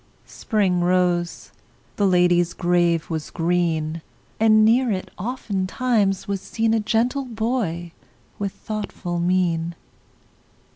Spring 0.25 0.79
rose; 0.81 1.51
the 1.97 2.07
lady's 2.07 2.53
grave 2.55 3.07
was 3.11 3.29
green; 3.29 4.01
And 4.39 4.65
near 4.65 4.91
it, 4.91 5.11
oftentimes, 5.15 6.27
was 6.27 6.41
seen 6.41 6.73
A 6.73 6.79
gentle 6.79 7.25
boy 7.25 7.91
with 8.39 8.51
thoughtful 8.51 9.19
mien. 9.19 9.75